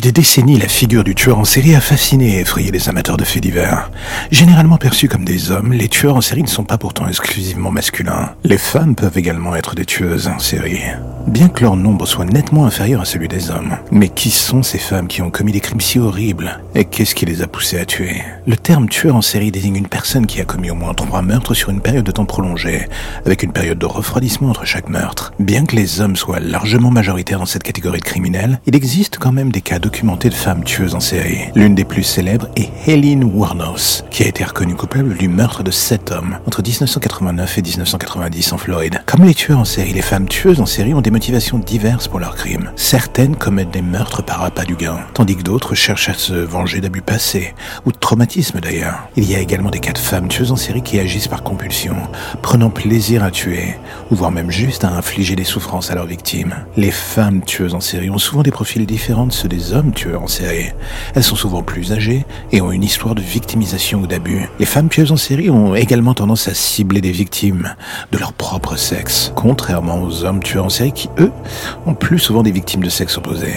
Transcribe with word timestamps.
Depuis 0.00 0.12
des 0.12 0.22
décennies, 0.22 0.58
la 0.58 0.66
figure 0.66 1.04
du 1.04 1.14
tueur 1.14 1.38
en 1.38 1.44
série 1.44 1.74
a 1.74 1.80
fasciné 1.82 2.36
et 2.36 2.40
effrayé 2.40 2.70
les 2.70 2.88
amateurs 2.88 3.18
de 3.18 3.24
faits 3.24 3.42
divers. 3.42 3.90
Généralement 4.30 4.78
perçus 4.78 5.08
comme 5.08 5.26
des 5.26 5.50
hommes, 5.50 5.74
les 5.74 5.88
tueurs 5.88 6.16
en 6.16 6.22
série 6.22 6.42
ne 6.42 6.48
sont 6.48 6.64
pas 6.64 6.78
pourtant 6.78 7.06
exclusivement 7.06 7.70
masculins. 7.70 8.30
Les 8.42 8.56
femmes 8.56 8.94
peuvent 8.94 9.18
également 9.18 9.54
être 9.54 9.74
des 9.74 9.84
tueuses 9.84 10.28
en 10.28 10.38
série, 10.38 10.80
bien 11.26 11.48
que 11.48 11.62
leur 11.62 11.76
nombre 11.76 12.06
soit 12.06 12.24
nettement 12.24 12.66
inférieur 12.66 13.00
à 13.00 13.04
celui 13.04 13.28
des 13.28 13.50
hommes. 13.50 13.76
Mais 13.90 14.08
qui 14.08 14.30
sont 14.30 14.62
ces 14.62 14.78
femmes 14.78 15.08
qui 15.08 15.22
ont 15.22 15.30
commis 15.30 15.52
des 15.52 15.60
crimes 15.60 15.80
si 15.80 15.98
horribles 15.98 16.60
Et 16.74 16.84
qu'est-ce 16.84 17.14
qui 17.14 17.26
les 17.26 17.42
a 17.42 17.46
poussées 17.46 17.78
à 17.78 17.84
tuer? 17.84 18.22
Le 18.46 18.56
terme 18.56 18.88
tueur 18.88 19.16
en 19.16 19.22
série 19.22 19.50
désigne 19.50 19.76
une 19.76 19.88
personne 19.88 20.26
qui 20.26 20.40
a 20.40 20.44
commis 20.44 20.70
au 20.70 20.74
moins 20.74 20.94
trois 20.94 21.22
meurtres 21.22 21.54
sur 21.54 21.70
une 21.70 21.80
période 21.80 22.04
de 22.04 22.12
temps 22.12 22.24
prolongée, 22.24 22.88
avec 23.24 23.42
une 23.42 23.52
période 23.52 23.78
de 23.78 23.86
refroidissement 23.86 24.50
entre 24.50 24.64
chaque 24.64 24.88
meurtre. 24.88 25.32
Bien 25.38 25.64
que 25.64 25.76
les 25.76 26.00
hommes 26.00 26.16
soient 26.16 26.40
largement 26.40 26.90
majoritaires 26.90 27.38
dans 27.38 27.46
cette 27.46 27.62
catégorie 27.62 28.00
de 28.00 28.04
criminels, 28.04 28.60
il 28.66 28.74
existe 28.74 29.18
quand 29.18 29.32
même 29.32 29.52
des 29.52 29.60
cas 29.60 29.78
documenté 29.78 30.28
de 30.28 30.34
femmes 30.34 30.64
tueuses 30.64 30.94
en 30.94 31.00
série. 31.00 31.40
L'une 31.54 31.74
des 31.74 31.84
plus 31.84 32.02
célèbres 32.02 32.48
est 32.56 32.70
Helene 32.86 33.24
Warnos, 33.24 34.04
qui 34.10 34.22
a 34.22 34.28
été 34.28 34.44
reconnue 34.44 34.74
coupable 34.74 35.16
du 35.16 35.28
meurtre 35.28 35.62
de 35.62 35.70
sept 35.70 36.10
hommes 36.10 36.38
entre 36.46 36.62
1989 36.62 37.58
et 37.58 37.62
1990 37.62 38.52
en 38.52 38.58
Floride. 38.58 39.02
Comme 39.06 39.24
les 39.24 39.34
tueurs 39.34 39.58
en 39.58 39.64
série, 39.64 39.92
les 39.92 40.02
femmes 40.02 40.28
tueuses 40.28 40.60
en 40.60 40.66
série 40.66 40.94
ont 40.94 41.00
des 41.00 41.09
motivations 41.10 41.58
diverses 41.58 42.08
pour 42.08 42.20
leurs 42.20 42.36
crimes. 42.36 42.70
Certaines 42.76 43.36
commettent 43.36 43.70
des 43.70 43.82
meurtres 43.82 44.22
par 44.22 44.42
appât 44.42 44.64
du 44.64 44.76
gain, 44.76 44.98
tandis 45.14 45.36
que 45.36 45.42
d'autres 45.42 45.74
cherchent 45.74 46.08
à 46.08 46.14
se 46.14 46.34
venger 46.34 46.80
d'abus 46.80 47.02
passés, 47.02 47.54
ou 47.84 47.92
de 47.92 47.98
traumatismes 47.98 48.60
d'ailleurs. 48.60 49.08
Il 49.16 49.30
y 49.30 49.34
a 49.34 49.40
également 49.40 49.70
des 49.70 49.80
cas 49.80 49.92
de 49.92 49.98
femmes 49.98 50.28
tueuses 50.28 50.52
en 50.52 50.56
série 50.56 50.82
qui 50.82 50.98
agissent 50.98 51.28
par 51.28 51.42
compulsion, 51.42 51.96
prenant 52.42 52.70
plaisir 52.70 53.24
à 53.24 53.30
tuer, 53.30 53.76
ou 54.10 54.14
voire 54.14 54.30
même 54.30 54.50
juste 54.50 54.84
à 54.84 54.90
infliger 54.90 55.36
des 55.36 55.44
souffrances 55.44 55.90
à 55.90 55.94
leurs 55.94 56.06
victimes. 56.06 56.54
Les 56.76 56.90
femmes 56.90 57.42
tueuses 57.42 57.74
en 57.74 57.80
série 57.80 58.10
ont 58.10 58.18
souvent 58.18 58.42
des 58.42 58.50
profils 58.50 58.86
différents 58.86 59.26
de 59.26 59.32
ceux 59.32 59.48
des 59.48 59.72
hommes 59.72 59.92
tueurs 59.92 60.22
en 60.22 60.28
série. 60.28 60.70
Elles 61.14 61.24
sont 61.24 61.36
souvent 61.36 61.62
plus 61.62 61.92
âgées 61.92 62.24
et 62.52 62.60
ont 62.60 62.72
une 62.72 62.84
histoire 62.84 63.14
de 63.14 63.20
victimisation 63.20 64.00
ou 64.00 64.06
d'abus. 64.06 64.48
Les 64.58 64.66
femmes 64.66 64.88
tueuses 64.88 65.12
en 65.12 65.16
série 65.16 65.50
ont 65.50 65.74
également 65.74 66.14
tendance 66.14 66.48
à 66.48 66.54
cibler 66.54 67.00
des 67.00 67.12
victimes 67.12 67.74
de 68.12 68.18
leur 68.18 68.32
propre 68.32 68.76
sexe, 68.76 69.32
contrairement 69.34 70.02
aux 70.02 70.24
hommes 70.24 70.42
tueurs 70.42 70.66
en 70.66 70.70
série 70.70 70.92
qui, 70.92 70.99
eux, 71.18 71.32
ont 71.86 71.94
plus 71.94 72.18
souvent 72.18 72.42
des 72.42 72.50
victimes 72.50 72.82
de 72.82 72.88
sexe 72.88 73.16
opposé. 73.16 73.52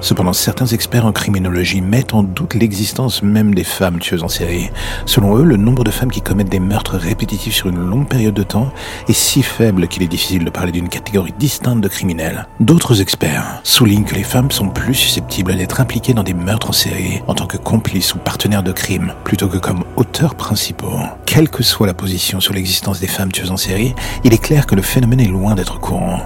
Cependant, 0.00 0.32
certains 0.32 0.66
experts 0.66 1.06
en 1.06 1.12
criminologie 1.12 1.80
mettent 1.80 2.14
en 2.14 2.22
doute 2.22 2.54
l'existence 2.54 3.22
même 3.22 3.54
des 3.54 3.64
femmes 3.64 3.98
tueuses 3.98 4.22
en 4.22 4.28
série. 4.28 4.70
Selon 5.06 5.36
eux, 5.36 5.44
le 5.44 5.56
nombre 5.56 5.84
de 5.84 5.90
femmes 5.90 6.10
qui 6.10 6.22
commettent 6.22 6.48
des 6.48 6.60
meurtres 6.60 6.96
répétitifs 6.96 7.54
sur 7.54 7.68
une 7.68 7.78
longue 7.78 8.08
période 8.08 8.34
de 8.34 8.42
temps 8.42 8.70
est 9.08 9.12
si 9.12 9.42
faible 9.42 9.88
qu'il 9.88 10.02
est 10.02 10.08
difficile 10.08 10.44
de 10.44 10.50
parler 10.50 10.72
d'une 10.72 10.88
catégorie 10.88 11.34
distincte 11.38 11.82
de 11.82 11.88
criminels. 11.88 12.46
D'autres 12.60 13.00
experts 13.00 13.60
soulignent 13.62 14.04
que 14.04 14.14
les 14.14 14.22
femmes 14.22 14.50
sont 14.50 14.68
plus 14.68 14.94
susceptibles 14.94 15.56
d'être 15.56 15.80
impliqués 15.80 16.14
dans 16.14 16.22
des 16.22 16.34
meurtres 16.34 16.70
en 16.70 16.72
série 16.72 17.22
en 17.26 17.34
tant 17.34 17.46
que 17.46 17.56
complices 17.56 18.14
ou 18.14 18.18
partenaires 18.18 18.62
de 18.62 18.72
crime, 18.72 19.12
plutôt 19.24 19.48
que 19.48 19.58
comme 19.58 19.84
auteurs 19.96 20.34
principaux. 20.34 20.98
Quelle 21.26 21.48
que 21.48 21.62
soit 21.62 21.86
la 21.86 21.94
position 21.94 22.40
sur 22.40 22.54
l'existence 22.54 23.00
des 23.00 23.06
femmes 23.06 23.32
tueuses 23.32 23.50
en 23.50 23.56
série, 23.56 23.94
il 24.24 24.32
est 24.32 24.42
clair 24.42 24.66
que 24.66 24.74
le 24.74 24.82
phénomène 24.82 25.20
est 25.20 25.28
loin 25.28 25.54
d'être 25.54 25.78
courant. 25.80 26.22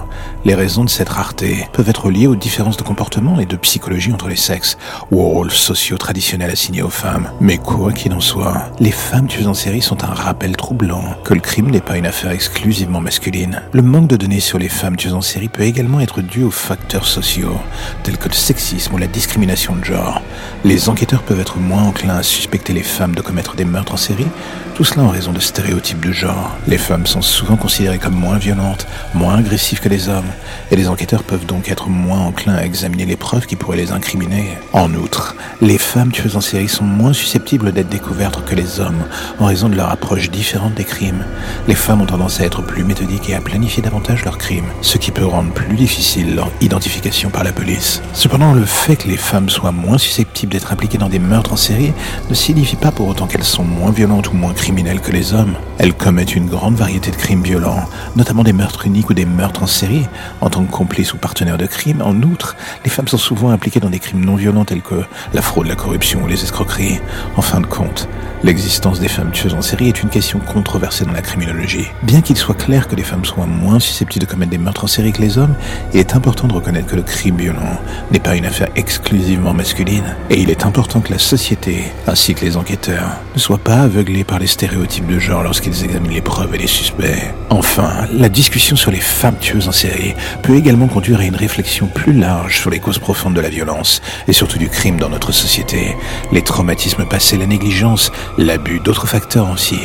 Raisons 0.63 0.85
de 0.85 0.89
cette 0.89 1.09
rareté 1.09 1.67
peuvent 1.73 1.89
être 1.89 2.09
liées 2.09 2.25
aux 2.25 2.37
différences 2.37 2.77
de 2.77 2.83
comportement 2.83 3.37
et 3.37 3.45
de 3.45 3.57
psychologie 3.57 4.13
entre 4.13 4.29
les 4.29 4.37
sexes, 4.37 4.77
ou 5.11 5.19
aux 5.19 5.27
rôles 5.27 5.51
sociaux 5.51 5.97
traditionnels 5.97 6.51
assignés 6.51 6.81
aux 6.81 6.89
femmes. 6.89 7.29
Mais 7.41 7.57
quoi 7.57 7.91
qu'il 7.91 8.13
en 8.13 8.21
soit, 8.21 8.71
les 8.79 8.91
femmes 8.91 9.27
tueuses 9.27 9.47
en 9.47 9.53
série 9.53 9.81
sont 9.81 10.05
un 10.05 10.13
rappel 10.13 10.55
troublant 10.55 11.03
que 11.25 11.33
le 11.33 11.41
crime 11.41 11.69
n'est 11.69 11.81
pas 11.81 11.97
une 11.97 12.05
affaire 12.05 12.31
exclusivement 12.31 13.01
masculine. 13.01 13.61
Le 13.73 13.81
manque 13.81 14.07
de 14.07 14.15
données 14.15 14.39
sur 14.39 14.57
les 14.57 14.69
femmes 14.69 14.95
tueuses 14.95 15.15
en 15.15 15.19
série 15.19 15.49
peut 15.49 15.63
également 15.63 15.99
être 15.99 16.21
dû 16.21 16.43
aux 16.43 16.49
facteurs 16.49 17.07
sociaux, 17.07 17.59
tels 18.03 18.17
que 18.17 18.29
le 18.29 18.33
sexisme 18.33 18.93
ou 18.93 18.97
la 18.97 19.07
discrimination 19.07 19.75
de 19.75 19.83
genre. 19.83 20.21
Les 20.63 20.87
enquêteurs 20.87 21.23
peuvent 21.23 21.41
être 21.41 21.57
moins 21.57 21.83
enclins 21.83 22.15
à 22.15 22.23
suspecter 22.23 22.71
les 22.71 22.83
femmes 22.83 23.15
de 23.15 23.21
commettre 23.21 23.57
des 23.57 23.65
meurtres 23.65 23.95
en 23.95 23.97
série, 23.97 24.27
tout 24.75 24.85
cela 24.85 25.03
en 25.03 25.09
raison 25.09 25.33
de 25.33 25.39
stéréotypes 25.39 26.03
de 26.03 26.11
genre. 26.11 26.55
Les 26.67 26.77
femmes 26.77 27.05
sont 27.05 27.21
souvent 27.21 27.57
considérées 27.57 27.99
comme 27.99 28.15
moins 28.15 28.37
violentes, 28.37 28.87
moins 29.13 29.35
agressives 29.37 29.79
que 29.79 29.89
les 29.89 30.09
hommes, 30.09 30.31
et 30.71 30.75
les 30.75 30.87
enquêteurs 30.87 31.23
peuvent 31.23 31.45
donc 31.45 31.69
être 31.69 31.89
moins 31.89 32.19
enclins 32.19 32.55
à 32.55 32.63
examiner 32.63 33.05
les 33.05 33.15
preuves 33.15 33.45
qui 33.45 33.55
pourraient 33.55 33.77
les 33.77 33.91
incriminer. 33.91 34.57
En 34.73 34.93
outre, 34.93 35.35
les 35.61 35.77
femmes 35.77 36.11
tueuses 36.11 36.35
en 36.35 36.41
série 36.41 36.69
sont 36.69 36.83
moins 36.83 37.13
susceptibles 37.13 37.71
d'être 37.71 37.89
découvertes 37.89 38.43
que 38.45 38.55
les 38.55 38.79
hommes, 38.79 39.03
en 39.39 39.45
raison 39.45 39.69
de 39.69 39.75
leur 39.75 39.89
approche 39.89 40.29
différente 40.29 40.73
des 40.73 40.83
crimes. 40.83 41.25
Les 41.67 41.75
femmes 41.75 42.01
ont 42.01 42.05
tendance 42.05 42.39
à 42.39 42.45
être 42.45 42.61
plus 42.61 42.83
méthodiques 42.83 43.29
et 43.29 43.35
à 43.35 43.41
planifier 43.41 43.83
davantage 43.83 44.25
leurs 44.25 44.37
crimes, 44.37 44.65
ce 44.81 44.97
qui 44.97 45.11
peut 45.11 45.25
rendre 45.25 45.51
plus 45.51 45.75
difficile 45.75 46.35
leur 46.35 46.49
identification 46.61 47.29
par 47.29 47.43
la 47.43 47.51
police. 47.51 48.01
Cependant, 48.13 48.53
le 48.53 48.65
fait 48.65 48.95
que 48.95 49.07
les 49.07 49.17
femmes 49.17 49.49
soient 49.49 49.71
moins 49.71 49.97
susceptibles 49.97 50.51
d'être 50.51 50.71
impliquées 50.71 50.97
dans 50.97 51.09
des 51.09 51.19
meurtres 51.19 51.53
en 51.53 51.57
série 51.57 51.93
ne 52.29 52.35
signifie 52.35 52.75
pas 52.75 52.91
pour 52.91 53.07
autant 53.07 53.27
qu'elles 53.27 53.43
sont 53.43 53.63
moins 53.63 53.91
violentes 53.91 54.31
ou 54.31 54.35
moins 54.35 54.53
criminelles 54.53 55.01
que 55.01 55.11
les 55.11 55.33
hommes. 55.33 55.53
Elles 55.77 55.93
commettent 55.93 56.35
une 56.35 56.47
grande 56.47 56.75
variété 56.75 57.11
de 57.11 57.15
crimes 57.15 57.43
violents, 57.43 57.85
notamment 58.15 58.43
des 58.43 58.53
meurtres 58.53 58.85
uniques 58.85 59.09
ou 59.09 59.13
des 59.13 59.25
meurtres 59.25 59.63
en 59.63 59.67
série, 59.67 60.07
en 60.43 60.49
tant 60.49 60.65
que 60.65 60.71
complices 60.71 61.13
ou 61.13 61.17
partenaires 61.17 61.57
de 61.57 61.65
crimes. 61.65 62.01
En 62.01 62.21
outre, 62.21 62.55
les 62.83 62.89
femmes 62.89 63.07
sont 63.07 63.17
souvent 63.17 63.49
impliquées 63.49 63.79
dans 63.79 63.89
des 63.89 63.99
crimes 63.99 64.23
non 64.23 64.35
violents 64.35 64.65
tels 64.65 64.81
que 64.81 65.03
la 65.33 65.41
fraude, 65.41 65.67
la 65.67 65.75
corruption 65.75 66.21
ou 66.21 66.27
les 66.27 66.43
escroqueries. 66.43 66.99
En 67.37 67.41
fin 67.41 67.61
de 67.61 67.65
compte, 67.65 68.09
l'existence 68.43 68.99
des 68.99 69.07
femmes 69.07 69.31
tueuses 69.31 69.53
en 69.53 69.61
série 69.61 69.87
est 69.87 70.03
une 70.03 70.09
question 70.09 70.39
controversée 70.39 71.05
dans 71.05 71.13
la 71.13 71.21
criminologie. 71.21 71.87
Bien 72.03 72.21
qu'il 72.21 72.35
soit 72.35 72.55
clair 72.55 72.89
que 72.89 72.95
les 72.95 73.03
femmes 73.03 73.23
soient 73.23 73.45
moins 73.45 73.79
susceptibles 73.79 74.25
de 74.25 74.29
commettre 74.29 74.51
des 74.51 74.57
meurtres 74.57 74.83
en 74.83 74.87
série 74.87 75.13
que 75.13 75.21
les 75.21 75.37
hommes, 75.37 75.55
il 75.93 75.99
est 76.01 76.13
important 76.13 76.47
de 76.47 76.53
reconnaître 76.53 76.87
que 76.87 76.97
le 76.97 77.03
crime 77.03 77.37
violent 77.37 77.79
n'est 78.11 78.19
pas 78.19 78.35
une 78.35 78.45
affaire 78.45 78.67
exclusivement 78.75 79.53
masculine, 79.53 80.15
et 80.29 80.41
il 80.41 80.49
est 80.49 80.65
important 80.65 80.99
que 80.99 81.13
la 81.13 81.19
société, 81.19 81.85
ainsi 82.05 82.35
que 82.35 82.43
les 82.43 82.57
enquêteurs, 82.57 83.11
ne 83.33 83.39
soient 83.39 83.57
pas 83.57 83.77
aveuglés 83.77 84.25
par 84.25 84.39
les 84.39 84.47
stéréotypes 84.47 85.07
de 85.07 85.19
genre 85.19 85.43
lorsqu'ils 85.43 85.85
examinent 85.85 86.13
les 86.13 86.21
preuves 86.21 86.53
et 86.53 86.57
les 86.57 86.67
suspects. 86.67 87.33
Enfin, 87.49 88.07
la 88.11 88.29
discussion 88.29 88.75
sur 88.75 88.91
les 88.91 88.99
femmes 88.99 89.37
tueuses 89.39 89.67
en 89.67 89.71
série 89.71 90.15
peut 90.41 90.55
également 90.55 90.87
conduire 90.87 91.19
à 91.19 91.25
une 91.25 91.35
réflexion 91.35 91.87
plus 91.87 92.13
large 92.13 92.59
sur 92.59 92.69
les 92.69 92.79
causes 92.79 92.99
profondes 92.99 93.33
de 93.33 93.41
la 93.41 93.49
violence, 93.49 94.01
et 94.27 94.33
surtout 94.33 94.57
du 94.57 94.69
crime 94.69 94.99
dans 94.99 95.09
notre 95.09 95.31
société. 95.31 95.95
Les 96.31 96.41
traumatismes 96.41 97.05
passés, 97.05 97.37
la 97.37 97.45
négligence, 97.45 98.11
l'abus, 98.37 98.79
d'autres 98.79 99.07
facteurs 99.07 99.49
aussi. 99.51 99.79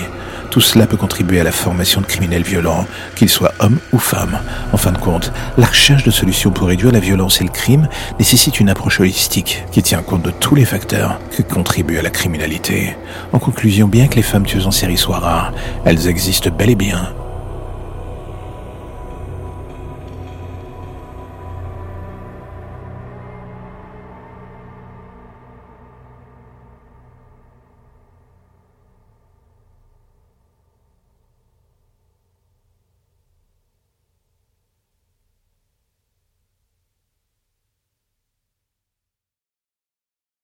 Tout 0.51 0.61
cela 0.61 0.87
peut 0.87 0.97
contribuer 0.97 1.41
à 1.41 1.45
la 1.45 1.53
formation 1.53 2.01
de 2.01 2.07
criminels 2.07 2.43
violents, 2.43 2.87
qu'ils 3.17 3.29
soient 3.29 3.53
hommes 3.59 3.79
ou 3.93 3.99
femmes. 3.99 4.41
En 4.73 4.77
fin 4.79 4.93
de 4.93 4.99
compte, 4.99 5.33
la 5.59 5.67
recherche 5.67 6.05
de 6.05 6.11
solutions 6.11 6.51
pour 6.51 6.69
réduire 6.69 6.93
la 6.93 7.01
violence 7.01 7.41
et 7.41 7.45
le 7.45 7.51
crime 7.51 7.89
nécessite 8.19 8.59
une 8.59 8.71
approche 8.71 9.01
holistique 9.01 9.65
qui 9.73 9.83
tient 9.83 10.03
compte 10.03 10.23
de 10.23 10.31
tous 10.31 10.55
les 10.55 10.65
facteurs 10.65 11.21
qui 11.31 11.45
contribuent 11.45 11.99
à 11.99 12.03
la 12.03 12.11
criminalité. 12.11 12.97
En 13.33 13.39
conclusion, 13.39 13.89
bien 13.89 14.09
que 14.09 14.17
les 14.17 14.23
femmes 14.23 14.47
tueuses 14.47 14.67
en 14.67 14.71
série 14.71 14.97
soient 14.97 15.19
rares, 15.19 15.53
elles 15.85 16.09
existent 16.09 16.51
bel 16.51 16.71
et 16.71 16.77
bien 16.77 17.13